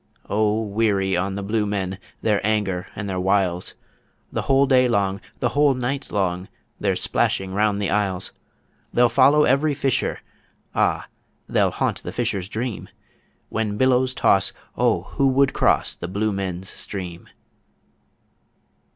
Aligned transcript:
O 0.27 0.63
weary 0.63 1.15
on 1.15 1.35
the 1.35 1.43
Blue 1.43 1.67
Men, 1.67 1.99
their 2.23 2.43
anger 2.43 2.87
and 2.95 3.07
their 3.07 3.19
wiles! 3.19 3.75
The 4.31 4.41
whole 4.41 4.65
day 4.65 4.87
long, 4.87 5.21
the 5.41 5.49
whole 5.49 5.75
night 5.75 6.11
long, 6.11 6.47
they're 6.79 6.95
splashing 6.95 7.53
round 7.53 7.79
the 7.79 7.91
isles; 7.91 8.31
They'll 8.91 9.09
follow 9.09 9.43
every 9.43 9.75
fisher 9.75 10.21
ah! 10.73 11.05
they'll 11.47 11.69
haunt 11.69 12.01
the 12.01 12.11
fisher's 12.11 12.49
dream 12.49 12.89
When 13.49 13.77
billows 13.77 14.15
toss, 14.15 14.53
O 14.75 15.03
who 15.03 15.27
would 15.27 15.53
cross 15.53 15.95
the 15.95 16.07
Blue 16.07 16.31
Men's 16.33 16.67
Stream? 16.69 17.29